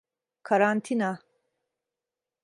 Karantina. 0.47 1.09